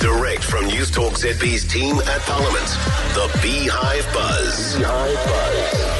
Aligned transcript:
Direct 0.00 0.42
from 0.42 0.64
Newstalk 0.64 1.12
ZB's 1.12 1.70
team 1.70 1.96
at 1.98 2.20
Parliament, 2.22 2.66
the 3.12 3.38
Beehive 3.42 4.10
Buzz. 4.14 4.78
Beehive 4.78 5.26
Buzz. 5.26 5.90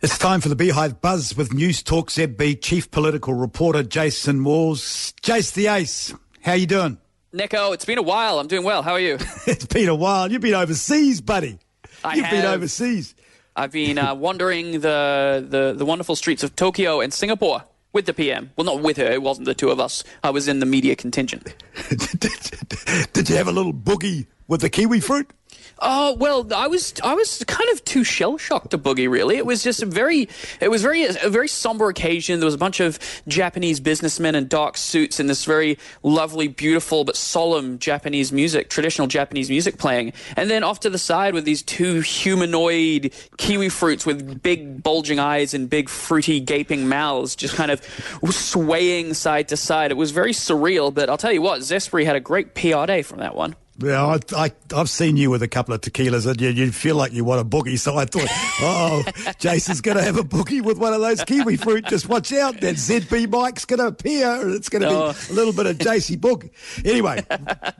It's 0.00 0.16
time 0.16 0.40
for 0.40 0.48
the 0.48 0.56
Beehive 0.56 1.02
Buzz 1.02 1.36
with 1.36 1.50
Newstalk 1.50 2.06
ZB 2.06 2.62
chief 2.62 2.90
political 2.90 3.34
reporter 3.34 3.82
Jason 3.82 4.42
Walls. 4.42 5.12
Jace 5.20 5.52
the 5.52 5.66
Ace, 5.66 6.14
how 6.40 6.54
you 6.54 6.66
doing? 6.66 6.96
Nico, 7.30 7.72
it's 7.72 7.84
been 7.84 7.98
a 7.98 8.02
while. 8.02 8.38
I'm 8.38 8.46
doing 8.46 8.64
well. 8.64 8.80
How 8.80 8.92
are 8.92 9.00
you? 9.00 9.18
it's 9.46 9.66
been 9.66 9.90
a 9.90 9.94
while. 9.94 10.32
You've 10.32 10.40
been 10.40 10.54
overseas, 10.54 11.20
buddy. 11.20 11.58
I 12.02 12.14
You've 12.14 12.24
have. 12.24 12.34
been 12.34 12.46
overseas. 12.46 13.14
I've 13.54 13.72
been 13.72 13.98
uh, 13.98 14.14
wandering 14.14 14.80
the, 14.80 15.46
the, 15.46 15.74
the 15.76 15.84
wonderful 15.84 16.16
streets 16.16 16.42
of 16.42 16.56
Tokyo 16.56 17.02
and 17.02 17.12
Singapore 17.12 17.64
with 17.96 18.04
the 18.04 18.12
PM. 18.12 18.50
Well, 18.56 18.66
not 18.66 18.82
with 18.82 18.98
her. 18.98 19.10
It 19.10 19.22
wasn't 19.22 19.46
the 19.46 19.54
two 19.54 19.70
of 19.70 19.80
us. 19.80 20.04
I 20.22 20.28
was 20.28 20.48
in 20.48 20.60
the 20.60 20.66
media 20.66 20.94
contingent. 20.94 21.54
Did 23.14 23.30
you 23.30 23.36
have 23.36 23.48
a 23.48 23.52
little 23.52 23.72
boogie 23.72 24.26
with 24.46 24.60
the 24.60 24.68
kiwi 24.68 25.00
fruit? 25.00 25.30
Oh 25.78 26.14
well, 26.14 26.46
I 26.54 26.68
was 26.68 26.94
I 27.04 27.14
was 27.14 27.44
kind 27.46 27.68
of 27.70 27.84
too 27.84 28.02
shell 28.02 28.38
shocked 28.38 28.70
to 28.70 28.78
boogie. 28.78 29.10
Really, 29.10 29.36
it 29.36 29.44
was 29.44 29.62
just 29.62 29.82
a 29.82 29.86
very 29.86 30.28
it 30.60 30.70
was 30.70 30.82
very 30.82 31.04
a 31.04 31.28
very 31.28 31.48
somber 31.48 31.88
occasion. 31.88 32.40
There 32.40 32.46
was 32.46 32.54
a 32.54 32.58
bunch 32.58 32.80
of 32.80 32.98
Japanese 33.28 33.78
businessmen 33.78 34.34
in 34.34 34.48
dark 34.48 34.78
suits 34.78 35.20
and 35.20 35.28
this 35.28 35.44
very 35.44 35.78
lovely, 36.02 36.48
beautiful 36.48 37.04
but 37.04 37.14
solemn 37.14 37.78
Japanese 37.78 38.32
music, 38.32 38.70
traditional 38.70 39.06
Japanese 39.06 39.50
music 39.50 39.76
playing. 39.76 40.14
And 40.36 40.48
then 40.48 40.64
off 40.64 40.80
to 40.80 40.90
the 40.90 40.98
side 40.98 41.34
with 41.34 41.44
these 41.44 41.62
two 41.62 42.00
humanoid 42.00 43.12
kiwi 43.36 43.68
fruits 43.68 44.06
with 44.06 44.42
big 44.42 44.82
bulging 44.82 45.18
eyes 45.18 45.52
and 45.52 45.68
big 45.68 45.90
fruity 45.90 46.40
gaping 46.40 46.88
mouths, 46.88 47.36
just 47.36 47.54
kind 47.54 47.70
of 47.70 47.82
swaying 48.30 49.12
side 49.12 49.48
to 49.48 49.56
side. 49.56 49.90
It 49.90 49.96
was 49.96 50.10
very 50.10 50.32
surreal. 50.32 50.92
But 50.92 51.10
I'll 51.10 51.18
tell 51.18 51.32
you 51.32 51.42
what, 51.42 51.60
Zespri 51.60 52.04
had 52.04 52.16
a 52.16 52.20
great 52.20 52.54
PR 52.54 52.86
day 52.86 53.02
from 53.02 53.18
that 53.18 53.34
one. 53.34 53.56
Yeah, 53.78 54.06
I, 54.06 54.18
I, 54.34 54.52
have 54.74 54.88
seen 54.88 55.18
you 55.18 55.28
with 55.28 55.42
a 55.42 55.48
couple 55.48 55.74
of 55.74 55.82
tequilas 55.82 56.26
and 56.26 56.40
you, 56.40 56.48
you 56.48 56.72
feel 56.72 56.96
like 56.96 57.12
you 57.12 57.24
want 57.24 57.42
a 57.42 57.44
boogie. 57.44 57.78
So 57.78 57.96
I 57.96 58.06
thought, 58.06 58.28
oh, 58.62 59.04
Jason's 59.38 59.82
going 59.82 59.98
to 59.98 60.02
have 60.02 60.16
a 60.16 60.22
boogie 60.22 60.62
with 60.62 60.78
one 60.78 60.94
of 60.94 61.02
those 61.02 61.22
kiwi 61.24 61.56
fruit. 61.56 61.84
Just 61.86 62.08
watch 62.08 62.32
out. 62.32 62.60
That 62.62 62.76
ZB 62.76 63.28
Mike's 63.28 63.66
going 63.66 63.80
to 63.80 63.88
appear 63.88 64.40
and 64.40 64.54
it's 64.54 64.70
going 64.70 64.82
to 64.82 64.88
oh. 64.88 65.12
be 65.12 65.32
a 65.32 65.34
little 65.34 65.52
bit 65.52 65.66
of 65.66 65.76
JC 65.76 66.18
Book. 66.18 66.46
Anyway, 66.86 67.22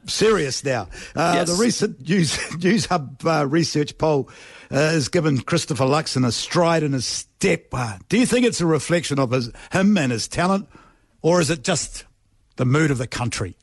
serious 0.07 0.63
now. 0.63 0.89
Uh, 1.15 1.33
yes. 1.37 1.57
The 1.57 1.63
recent 1.63 2.07
News, 2.07 2.37
Newshub 2.37 3.25
uh, 3.25 3.47
research 3.47 3.97
poll 3.97 4.29
uh, 4.71 4.75
has 4.75 5.09
given 5.09 5.41
Christopher 5.41 5.85
Luxon 5.85 6.27
a 6.27 6.33
stride 6.33 6.83
in 6.83 6.93
his 6.93 7.07
step. 7.07 7.69
Uh, 7.73 7.97
do 8.11 8.19
you 8.19 8.27
think 8.27 8.45
it's 8.45 8.61
a 8.61 8.67
reflection 8.67 9.19
of 9.19 9.31
his, 9.31 9.51
him 9.73 9.97
and 9.97 10.13
his 10.13 10.29
talent 10.29 10.69
or 11.23 11.41
is 11.41 11.51
it 11.51 11.65
just 11.65 12.05
the 12.57 12.65
mood 12.67 12.91
of 12.91 12.99
the 12.99 13.07
country? 13.07 13.57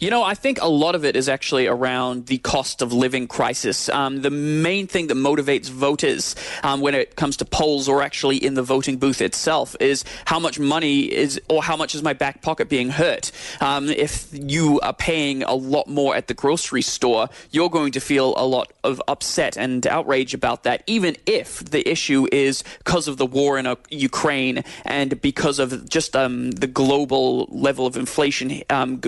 You 0.00 0.10
know, 0.10 0.22
I 0.22 0.34
think 0.34 0.60
a 0.60 0.68
lot 0.68 0.94
of 0.94 1.04
it 1.04 1.16
is 1.16 1.28
actually 1.28 1.66
around 1.66 2.26
the 2.26 2.38
cost 2.38 2.82
of 2.82 2.92
living 2.92 3.26
crisis. 3.26 3.88
Um, 3.88 4.22
the 4.22 4.30
main 4.30 4.86
thing 4.86 5.08
that 5.08 5.14
motivates 5.14 5.68
voters 5.68 6.34
um, 6.62 6.80
when 6.80 6.94
it 6.94 7.16
comes 7.16 7.36
to 7.38 7.44
polls 7.44 7.88
or 7.88 8.02
actually 8.02 8.36
in 8.36 8.54
the 8.54 8.62
voting 8.62 8.96
booth 8.96 9.20
itself 9.20 9.76
is 9.80 10.04
how 10.24 10.38
much 10.38 10.58
money 10.58 11.00
is 11.00 11.40
or 11.48 11.62
how 11.62 11.76
much 11.76 11.94
is 11.94 12.02
my 12.02 12.12
back 12.12 12.42
pocket 12.42 12.68
being 12.68 12.90
hurt. 12.90 13.32
Um, 13.60 13.88
if 13.88 14.28
you 14.32 14.80
are 14.80 14.92
paying 14.92 15.42
a 15.42 15.54
lot 15.54 15.88
more 15.88 16.14
at 16.14 16.26
the 16.26 16.34
grocery 16.34 16.82
store, 16.82 17.28
you're 17.50 17.70
going 17.70 17.92
to 17.92 18.00
feel 18.00 18.34
a 18.36 18.46
lot 18.46 18.72
of 18.84 19.02
upset 19.08 19.56
and 19.56 19.86
outrage 19.86 20.34
about 20.34 20.64
that, 20.64 20.82
even 20.86 21.16
if 21.26 21.58
the 21.64 21.88
issue 21.88 22.26
is 22.32 22.64
because 22.78 23.08
of 23.08 23.16
the 23.16 23.26
war 23.26 23.58
in 23.58 23.66
uh, 23.66 23.76
Ukraine 23.90 24.64
and 24.84 25.20
because 25.20 25.58
of 25.58 25.88
just 25.88 26.16
um, 26.16 26.50
the 26.52 26.66
global 26.66 27.46
level 27.50 27.86
of 27.86 27.96
inflation 27.96 28.62
um, 28.70 29.00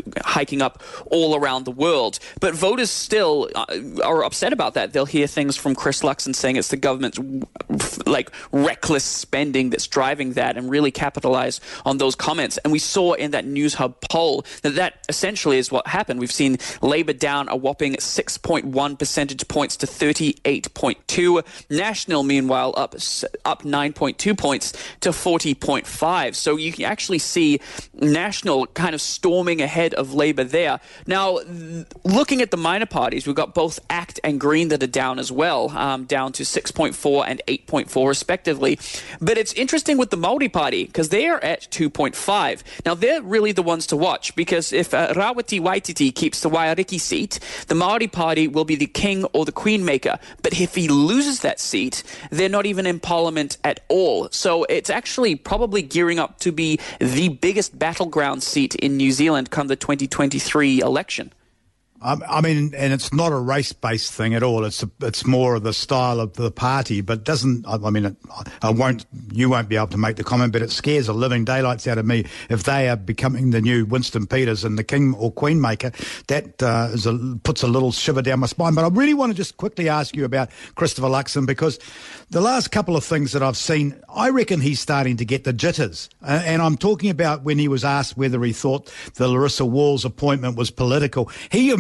up 0.61 0.83
all 1.07 1.35
around 1.37 1.65
the 1.65 1.71
world. 1.71 2.19
But 2.41 2.55
voters 2.55 2.91
still 2.91 3.49
uh, 3.55 3.67
are 4.05 4.25
upset 4.25 4.53
about 4.53 4.75
that. 4.75 4.93
They'll 4.93 5.07
hear 5.07 5.27
things 5.27 5.57
from 5.57 5.75
Chris 5.75 6.03
Luxon 6.03 6.35
saying 6.35 6.57
it's 6.57 6.69
the 6.69 6.77
government's 6.77 7.19
like 8.07 8.31
reckless 8.53 9.05
spending 9.05 9.71
that's 9.71 9.87
driving 9.87 10.35
that 10.35 10.57
and 10.57 10.71
really 10.71 10.91
capitalize 10.91 11.61
on 11.85 11.99
those 11.99 12.15
comments. 12.15 12.59
And 12.59 12.73
we 12.73 12.79
saw 12.79 13.15
in 13.15 13.31
that 13.33 13.45
Newshub 13.45 13.95
poll 14.11 14.45
that 14.63 14.75
that 14.77 15.05
essentially 15.09 15.59
is 15.59 15.71
what 15.71 15.87
happened. 15.87 16.21
We've 16.21 16.33
seen 16.33 16.59
Labour 16.83 17.13
down 17.13 17.49
a 17.49 17.57
whopping 17.57 17.95
6.1 17.95 18.99
percentage 18.99 19.47
points 19.49 19.77
to 19.79 19.87
38.2. 19.87 21.45
National, 21.71 22.23
meanwhile, 22.23 22.75
up 22.77 22.95
up 23.45 23.63
9.2 23.63 24.37
points 24.37 24.73
to 25.01 25.11
40.5. 25.11 26.35
So 26.35 26.57
you 26.57 26.73
can 26.73 26.85
actually 26.85 27.19
see 27.19 27.61
National 27.95 28.67
kind 28.67 28.95
of 28.95 29.01
storming 29.01 29.61
ahead 29.61 29.95
of 29.95 30.15
Labour 30.15 30.45
there. 30.51 30.81
Now, 31.07 31.41
looking 32.05 32.43
at 32.43 32.51
the 32.51 32.57
minor 32.57 32.87
parties, 32.87 33.27
we've 33.27 33.37
got 33.37 33.55
both 33.55 33.81
ACT 33.89 34.21
and 34.23 34.39
Green 34.41 34.69
that 34.69 34.83
are 34.83 34.87
down 34.87 35.19
as 35.19 35.33
well, 35.33 35.71
um, 35.71 36.05
down 36.05 36.33
to 36.33 36.43
6.4 36.43 37.25
and 37.27 37.43
8.4 37.47 38.09
respectively. 38.09 38.79
But 39.21 39.39
it's 39.39 39.53
interesting 39.55 39.99
with 39.99 40.11
the 40.11 40.17
Māori 40.17 40.53
Party 40.53 40.85
because 40.85 41.09
they 41.09 41.29
are 41.29 41.43
at 41.43 41.63
2.5. 41.71 42.63
Now, 42.85 42.95
they're 42.95 43.23
really 43.23 43.53
the 43.53 43.63
ones 43.63 43.87
to 43.89 43.97
watch 43.97 44.35
because 44.35 44.73
if 44.73 44.93
uh, 44.93 45.15
Rawiri 45.15 45.61
Waititi 45.61 46.15
keeps 46.15 46.41
the 46.41 46.51
Waiariki 46.51 47.01
seat, 47.01 47.39
the 47.69 47.75
Māori 47.75 48.11
Party 48.11 48.49
will 48.49 48.65
be 48.65 48.77
the 48.77 48.87
king 48.87 49.25
or 49.33 49.45
the 49.45 49.53
queen 49.53 49.85
maker. 49.85 50.19
But 50.43 50.61
if 50.61 50.75
he 50.75 50.89
loses 50.89 51.41
that 51.41 51.61
seat, 51.61 52.03
they're 52.31 52.49
not 52.49 52.67
even 52.67 52.87
in 52.87 53.01
parliament 53.01 53.57
at 53.65 53.81
all. 53.89 54.29
So 54.31 54.65
it's 54.65 54.91
actually 54.91 55.35
probably 55.37 55.83
gearing 55.83 56.19
up 56.19 56.39
to 56.41 56.53
be 56.53 56.79
the 56.99 57.29
biggest 57.29 57.79
battleground 57.79 58.43
seat 58.43 58.75
in 58.77 58.97
New 58.97 59.13
Zealand 59.13 59.51
come 59.51 59.69
the 59.69 59.77
2020 59.77 60.39
2023 60.41 60.81
election. 60.81 61.33
I 62.03 62.41
mean, 62.41 62.73
and 62.75 62.95
it's 62.95 63.13
not 63.13 63.31
a 63.31 63.37
race-based 63.37 64.11
thing 64.11 64.35
at 64.35 64.43
all. 64.43 64.65
It's 64.65 64.83
a, 64.83 64.91
it's 65.03 65.27
more 65.27 65.57
of 65.57 65.65
the 65.65 65.75
style 65.75 66.19
of 66.19 66.33
the 66.33 66.51
party, 66.51 67.03
but 67.03 67.25
doesn't. 67.25 67.67
I 67.69 67.91
mean, 67.91 68.17
I 68.63 68.71
won't. 68.71 69.05
You 69.33 69.51
won't 69.51 69.69
be 69.69 69.77
able 69.77 69.89
to 69.89 69.99
make 69.99 70.17
the 70.17 70.25
comment, 70.25 70.53
but 70.55 70.63
it 70.63 70.71
scares 70.71 71.07
the 71.09 71.13
living 71.13 71.45
daylights 71.45 71.87
out 71.87 71.99
of 71.99 72.07
me 72.07 72.25
if 72.49 72.63
they 72.63 72.89
are 72.89 72.97
becoming 72.97 73.51
the 73.51 73.61
new 73.61 73.85
Winston 73.85 74.27
Peters 74.27 74.65
and 74.65 74.79
the 74.79 74.85
king 74.85 75.15
or 75.15 75.31
queen 75.31 75.61
maker. 75.61 75.93
That 76.29 76.63
uh, 76.63 76.89
a, 77.05 77.39
puts 77.43 77.63
a 77.63 77.67
little 77.67 77.93
shiver 77.93 78.23
down 78.23 78.41
my 78.41 78.47
spine. 78.47 78.75
But 78.75 78.87
I 78.87 78.89
really 78.89 79.15
want 79.15 79.33
to 79.33 79.37
just 79.37 79.59
quickly 79.59 79.91
ask 79.91 80.17
you 80.17 80.25
about 80.25 80.51
Christopher 80.77 81.09
Luxon 81.09 81.47
because 81.47 81.79
the 82.31 82.41
last 82.41 82.71
couple 82.71 82.97
of 82.97 83.05
things 83.05 83.33
that 83.33 83.43
I've 83.43 83.59
seen, 83.59 84.01
I 84.09 84.31
reckon 84.31 84.61
he's 84.61 84.81
starting 84.81 85.19
to 85.19 85.27
get 85.27 85.45
the 85.45 85.53
jitters. 85.53 86.09
Uh, 86.23 86.43
and 86.47 86.63
I'm 86.63 86.79
talking 86.79 87.11
about 87.11 87.43
when 87.43 87.59
he 87.59 87.69
was 87.69 87.85
asked 87.85 88.17
whether 88.17 88.43
he 88.43 88.55
thought 88.55 88.91
the 89.17 89.29
Larissa 89.29 89.67
Walls 89.67 90.07
appointment 90.07 90.57
was 90.57 90.71
political. 90.71 91.31
He 91.51 91.71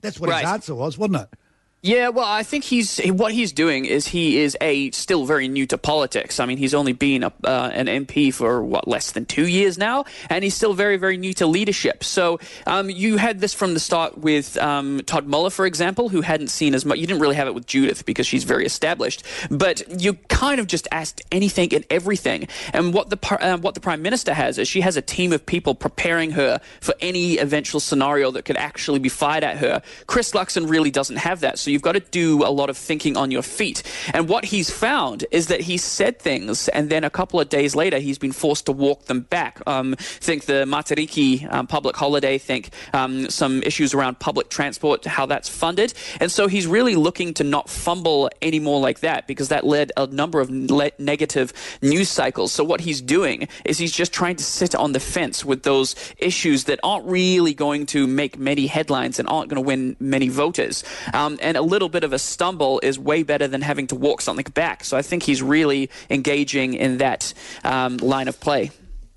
that's 0.00 0.18
what 0.18 0.30
right. 0.30 0.40
his 0.40 0.50
answer 0.50 0.74
was, 0.74 0.96
wasn't 0.96 1.22
it? 1.22 1.38
Yeah, 1.82 2.10
well, 2.10 2.26
I 2.26 2.42
think 2.42 2.64
he's 2.64 2.98
what 3.06 3.32
he's 3.32 3.52
doing 3.52 3.86
is 3.86 4.06
he 4.06 4.38
is 4.38 4.54
a 4.60 4.90
still 4.90 5.24
very 5.24 5.48
new 5.48 5.64
to 5.68 5.78
politics. 5.78 6.38
I 6.38 6.44
mean, 6.44 6.58
he's 6.58 6.74
only 6.74 6.92
been 6.92 7.22
a, 7.22 7.32
uh, 7.42 7.70
an 7.72 7.86
MP 7.86 8.34
for 8.34 8.62
what 8.62 8.86
less 8.86 9.12
than 9.12 9.24
two 9.24 9.46
years 9.46 9.78
now, 9.78 10.04
and 10.28 10.44
he's 10.44 10.54
still 10.54 10.74
very 10.74 10.98
very 10.98 11.16
new 11.16 11.32
to 11.34 11.46
leadership. 11.46 12.04
So 12.04 12.38
um, 12.66 12.90
you 12.90 13.16
had 13.16 13.40
this 13.40 13.54
from 13.54 13.72
the 13.72 13.80
start 13.80 14.18
with 14.18 14.58
um, 14.58 15.00
Todd 15.06 15.26
Muller, 15.26 15.48
for 15.48 15.64
example, 15.64 16.10
who 16.10 16.20
hadn't 16.20 16.48
seen 16.48 16.74
as 16.74 16.84
much. 16.84 16.98
You 16.98 17.06
didn't 17.06 17.22
really 17.22 17.36
have 17.36 17.48
it 17.48 17.54
with 17.54 17.66
Judith 17.66 18.04
because 18.04 18.26
she's 18.26 18.44
very 18.44 18.66
established, 18.66 19.24
but 19.50 20.02
you 20.02 20.14
kind 20.28 20.60
of 20.60 20.66
just 20.66 20.86
asked 20.92 21.22
anything 21.32 21.74
and 21.74 21.86
everything. 21.88 22.46
And 22.74 22.92
what 22.92 23.08
the 23.08 23.18
uh, 23.40 23.56
what 23.56 23.72
the 23.72 23.80
prime 23.80 24.02
minister 24.02 24.34
has 24.34 24.58
is 24.58 24.68
she 24.68 24.82
has 24.82 24.98
a 24.98 25.02
team 25.02 25.32
of 25.32 25.46
people 25.46 25.74
preparing 25.74 26.32
her 26.32 26.60
for 26.82 26.94
any 27.00 27.38
eventual 27.38 27.80
scenario 27.80 28.30
that 28.32 28.44
could 28.44 28.58
actually 28.58 28.98
be 28.98 29.08
fired 29.08 29.44
at 29.44 29.56
her. 29.56 29.80
Chris 30.06 30.32
Luxon 30.32 30.68
really 30.68 30.90
doesn't 30.90 31.16
have 31.16 31.40
that. 31.40 31.58
So 31.58 31.69
you've 31.70 31.82
got 31.82 31.92
to 31.92 32.00
do 32.00 32.44
a 32.44 32.50
lot 32.50 32.70
of 32.70 32.76
thinking 32.76 33.16
on 33.16 33.30
your 33.30 33.42
feet. 33.42 33.82
And 34.12 34.28
what 34.28 34.44
he's 34.44 34.70
found 34.70 35.24
is 35.30 35.46
that 35.48 35.60
he 35.60 35.76
said 35.76 36.18
things, 36.18 36.68
and 36.68 36.90
then 36.90 37.04
a 37.04 37.10
couple 37.10 37.40
of 37.40 37.48
days 37.48 37.74
later, 37.74 37.98
he's 37.98 38.18
been 38.18 38.32
forced 38.32 38.66
to 38.66 38.72
walk 38.72 39.06
them 39.06 39.20
back. 39.20 39.60
Um, 39.66 39.94
think 39.98 40.44
the 40.44 40.64
Matariki 40.64 41.50
um, 41.52 41.66
public 41.66 41.96
holiday, 41.96 42.38
think 42.38 42.70
um, 42.92 43.30
some 43.30 43.62
issues 43.62 43.94
around 43.94 44.18
public 44.18 44.48
transport, 44.50 45.04
how 45.04 45.26
that's 45.26 45.48
funded. 45.48 45.94
And 46.20 46.30
so 46.30 46.46
he's 46.46 46.66
really 46.66 46.94
looking 46.94 47.34
to 47.34 47.44
not 47.44 47.68
fumble 47.68 48.30
anymore 48.42 48.80
like 48.80 49.00
that 49.00 49.26
because 49.26 49.48
that 49.48 49.64
led 49.64 49.92
a 49.96 50.06
number 50.06 50.40
of 50.40 50.50
le- 50.50 50.90
negative 50.98 51.52
news 51.82 52.08
cycles. 52.08 52.52
So 52.52 52.64
what 52.64 52.80
he's 52.80 53.00
doing 53.00 53.48
is 53.64 53.78
he's 53.78 53.92
just 53.92 54.12
trying 54.12 54.36
to 54.36 54.44
sit 54.44 54.74
on 54.74 54.92
the 54.92 55.00
fence 55.00 55.44
with 55.44 55.62
those 55.62 55.94
issues 56.18 56.64
that 56.64 56.80
aren't 56.82 57.06
really 57.06 57.54
going 57.54 57.86
to 57.86 58.06
make 58.06 58.38
many 58.38 58.66
headlines 58.66 59.18
and 59.18 59.28
aren't 59.28 59.48
going 59.48 59.62
to 59.62 59.66
win 59.66 59.96
many 60.00 60.28
voters. 60.28 60.84
Um, 61.12 61.38
and 61.40 61.56
a 61.60 61.62
little 61.62 61.88
bit 61.88 62.04
of 62.04 62.12
a 62.12 62.18
stumble 62.18 62.80
is 62.82 62.98
way 62.98 63.22
better 63.22 63.46
than 63.46 63.62
having 63.62 63.86
to 63.88 63.94
walk 63.94 64.20
something 64.20 64.46
back. 64.54 64.84
So 64.84 64.96
I 64.96 65.02
think 65.02 65.22
he's 65.22 65.42
really 65.42 65.90
engaging 66.08 66.74
in 66.74 66.98
that 66.98 67.32
um, 67.62 67.98
line 67.98 68.28
of 68.28 68.40
play. 68.40 68.70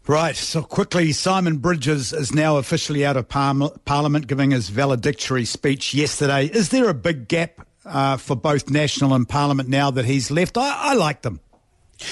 Right. 0.06 0.36
So 0.36 0.62
quickly, 0.62 1.14
Simon 1.14 1.58
Bridges 1.58 2.12
is 2.12 2.34
now 2.34 2.58
officially 2.58 3.06
out 3.06 3.16
of 3.16 3.30
par- 3.30 3.72
Parliament, 3.86 4.28
giving 4.28 4.52
his 4.52 4.68
valedictory 4.68 5.46
speech 5.46 5.94
yesterday. 5.94 6.48
Is 6.48 6.70
there 6.70 6.90
a 6.90 6.94
big 6.94 7.30
gap 7.30 7.66
uh, 7.86 8.18
for 8.18 8.36
both 8.36 8.70
National 8.70 9.14
and 9.14 9.28
Parliament 9.28 9.70
now 9.70 9.92
that 9.92 10.04
he's 10.04 10.30
left? 10.30 10.58
I, 10.58 10.92
I 10.92 10.94
like 10.96 11.22
them. 11.22 11.40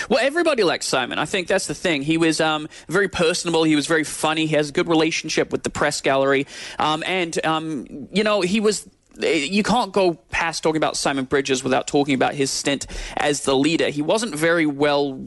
Well, 0.09 0.19
everybody 0.21 0.63
likes 0.63 0.85
Simon. 0.85 1.19
I 1.19 1.25
think 1.25 1.47
that's 1.47 1.67
the 1.67 1.73
thing. 1.73 2.01
He 2.01 2.17
was 2.17 2.39
um, 2.39 2.69
very 2.87 3.09
personable. 3.09 3.63
He 3.63 3.75
was 3.75 3.87
very 3.87 4.05
funny. 4.05 4.45
He 4.45 4.55
has 4.55 4.69
a 4.69 4.71
good 4.71 4.87
relationship 4.87 5.51
with 5.51 5.63
the 5.63 5.69
press 5.69 5.99
gallery. 5.99 6.47
Um, 6.79 7.03
and, 7.05 7.45
um, 7.45 8.07
you 8.13 8.23
know, 8.23 8.39
he 8.39 8.61
was 8.61 8.87
you 9.19 9.63
can't 9.63 9.91
go 9.91 10.13
past 10.29 10.63
talking 10.63 10.77
about 10.77 10.97
Simon 10.97 11.25
Bridges 11.25 11.63
without 11.63 11.87
talking 11.87 12.15
about 12.15 12.33
his 12.33 12.49
stint 12.49 12.87
as 13.17 13.43
the 13.43 13.55
leader. 13.55 13.89
He 13.89 14.01
wasn't 14.01 14.35
very 14.35 14.65
well 14.65 15.19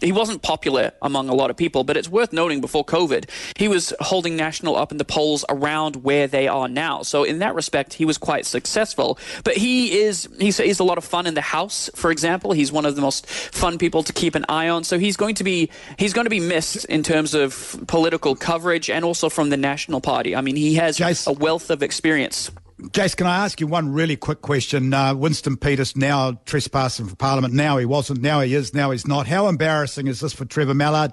he 0.00 0.12
wasn't 0.12 0.42
popular 0.42 0.92
among 1.02 1.28
a 1.28 1.34
lot 1.34 1.50
of 1.50 1.56
people, 1.56 1.84
but 1.84 1.96
it's 1.96 2.08
worth 2.08 2.32
noting 2.32 2.60
before 2.60 2.84
COVID, 2.84 3.28
he 3.56 3.68
was 3.68 3.92
holding 4.00 4.36
National 4.36 4.76
up 4.76 4.92
in 4.92 4.98
the 4.98 5.04
polls 5.04 5.44
around 5.48 5.96
where 5.96 6.26
they 6.26 6.48
are 6.48 6.68
now. 6.68 7.02
So 7.02 7.24
in 7.24 7.40
that 7.40 7.54
respect, 7.54 7.94
he 7.94 8.04
was 8.04 8.18
quite 8.18 8.46
successful. 8.46 9.18
But 9.44 9.56
he 9.56 10.00
is 10.00 10.28
he's, 10.38 10.58
he's 10.58 10.80
a 10.80 10.84
lot 10.84 10.98
of 10.98 11.04
fun 11.04 11.26
in 11.26 11.34
the 11.34 11.40
House, 11.40 11.90
for 11.94 12.10
example. 12.10 12.52
He's 12.52 12.72
one 12.72 12.86
of 12.86 12.96
the 12.96 13.02
most 13.02 13.26
fun 13.26 13.78
people 13.78 14.02
to 14.04 14.12
keep 14.12 14.34
an 14.34 14.44
eye 14.48 14.68
on. 14.68 14.84
So 14.84 14.98
he's 14.98 15.16
going 15.16 15.34
to 15.36 15.44
be 15.44 15.70
he's 15.98 16.12
going 16.12 16.26
to 16.26 16.30
be 16.30 16.40
missed 16.40 16.84
in 16.86 17.02
terms 17.02 17.34
of 17.34 17.84
political 17.88 18.36
coverage 18.36 18.88
and 18.88 19.04
also 19.04 19.28
from 19.28 19.50
the 19.50 19.56
National 19.56 20.00
Party. 20.00 20.36
I 20.36 20.40
mean, 20.40 20.56
he 20.56 20.74
has 20.74 21.00
a 21.26 21.32
wealth 21.32 21.70
of 21.70 21.82
experience. 21.82 22.50
Jace, 22.90 23.16
can 23.16 23.26
I 23.26 23.44
ask 23.44 23.60
you 23.60 23.66
one 23.66 23.92
really 23.92 24.16
quick 24.16 24.42
question? 24.42 24.92
Uh, 24.92 25.14
Winston 25.14 25.56
Peters 25.56 25.96
now 25.96 26.40
trespassing 26.44 27.06
for 27.06 27.14
Parliament. 27.14 27.54
Now 27.54 27.78
he 27.78 27.86
wasn't. 27.86 28.20
Now 28.20 28.40
he 28.40 28.54
is. 28.54 28.74
Now 28.74 28.90
he's 28.90 29.06
not. 29.06 29.26
How 29.26 29.46
embarrassing 29.48 30.08
is 30.08 30.20
this 30.20 30.32
for 30.32 30.44
Trevor 30.44 30.74
Mallard? 30.74 31.12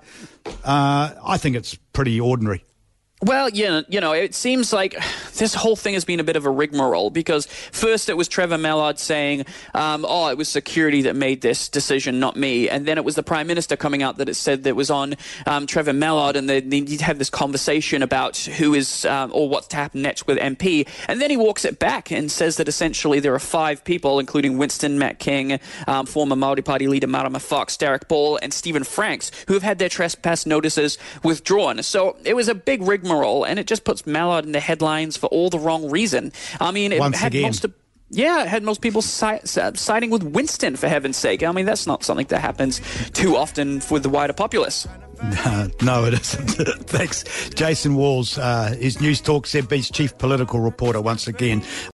Uh, 0.63 1.13
I 1.23 1.37
think 1.37 1.55
it's 1.55 1.75
pretty 1.93 2.19
ordinary. 2.19 2.65
Well, 3.21 3.49
yeah, 3.49 3.81
you 3.89 3.99
know, 3.99 4.13
it 4.13 4.33
seems 4.33 4.71
like 4.71 4.95
this 5.39 5.53
whole 5.55 5.75
thing 5.75 5.93
has 5.95 6.05
been 6.05 6.19
a 6.19 6.23
bit 6.23 6.35
of 6.35 6.45
a 6.45 6.49
rigmarole 6.49 7.09
because 7.09 7.47
first 7.47 8.09
it 8.09 8.17
was 8.17 8.27
Trevor 8.27 8.57
Mallard 8.57 8.99
saying, 8.99 9.45
um, 9.73 10.05
"Oh, 10.07 10.27
it 10.27 10.37
was 10.37 10.47
security 10.49 11.01
that 11.03 11.15
made 11.15 11.41
this 11.41 11.69
decision, 11.69 12.19
not 12.19 12.35
me," 12.35 12.69
and 12.69 12.85
then 12.85 12.97
it 12.97 13.05
was 13.05 13.15
the 13.15 13.23
Prime 13.23 13.47
Minister 13.47 13.75
coming 13.75 14.03
out 14.03 14.17
that 14.17 14.29
it 14.29 14.35
said 14.35 14.63
that 14.63 14.69
it 14.69 14.75
was 14.75 14.91
on 14.91 15.15
um, 15.47 15.65
Trevor 15.65 15.93
Mallard, 15.93 16.35
and 16.35 16.49
they, 16.49 16.59
they 16.59 16.97
have 16.97 17.17
this 17.17 17.29
conversation 17.29 18.03
about 18.03 18.37
who 18.37 18.73
is 18.73 19.05
um, 19.05 19.31
or 19.33 19.49
what's 19.49 19.67
to 19.69 19.75
happen 19.77 20.01
next 20.01 20.27
with 20.27 20.37
MP, 20.37 20.87
and 21.07 21.21
then 21.21 21.29
he 21.29 21.37
walks 21.37 21.65
it 21.65 21.79
back 21.79 22.11
and 22.11 22.31
says 22.31 22.57
that 22.57 22.67
essentially 22.67 23.19
there 23.19 23.33
are 23.33 23.39
five 23.39 23.83
people, 23.83 24.19
including 24.19 24.57
Winston 24.57 24.99
Matt 24.99 25.19
King, 25.19 25.59
um, 25.87 26.05
former 26.05 26.35
Maori 26.35 26.61
Party 26.61 26.87
leader 26.87 27.07
Marama 27.07 27.39
Fox, 27.39 27.77
Derek 27.77 28.07
Ball, 28.07 28.37
and 28.41 28.53
Stephen 28.53 28.83
Franks, 28.83 29.31
who 29.47 29.53
have 29.53 29.63
had 29.63 29.79
their 29.79 29.89
trespass 29.89 30.45
notices 30.45 30.97
withdrawn. 31.23 31.81
So 31.81 32.17
it 32.25 32.35
was 32.35 32.49
a 32.49 32.55
big 32.55 32.81
rigmarole, 32.81 33.45
and 33.45 33.57
it 33.57 33.67
just 33.67 33.83
puts 33.85 34.05
Mallard 34.05 34.45
in 34.45 34.51
the 34.51 34.59
headlines 34.59 35.15
for 35.15 35.28
all 35.29 35.49
the 35.49 35.59
wrong 35.59 35.89
reason. 35.89 36.31
I 36.59 36.71
mean, 36.71 36.91
it 36.91 36.99
Once 36.99 37.17
had 37.17 37.33
again. 37.33 37.43
most 37.43 37.65
of 37.65 37.73
yeah, 38.11 38.41
it 38.41 38.47
had 38.47 38.63
most 38.63 38.81
people 38.81 39.03
si- 39.03 39.39
siding 39.45 40.09
with 40.09 40.23
Winston, 40.23 40.75
for 40.75 40.89
heaven's 40.89 41.17
sake. 41.17 41.43
I 41.43 41.51
mean, 41.51 41.65
that's 41.65 41.85
not 41.85 42.03
something 42.03 42.25
that 42.27 42.39
happens 42.39 42.81
too 43.11 43.37
often 43.37 43.81
with 43.91 44.01
the 44.01 44.09
wider 44.09 44.33
populace. 44.33 44.87
No, 45.21 45.69
no 45.81 46.05
it 46.05 46.13
isn't. 46.13 46.49
Thanks. 46.87 47.49
Jason 47.49 47.95
Walls 47.95 48.37
uh, 48.37 48.75
is 48.79 48.97
Newstalk 48.97 49.43
ZB's 49.43 49.91
chief 49.91 50.17
political 50.17 50.59
reporter 50.59 51.01
once 51.01 51.27
again. 51.27 51.63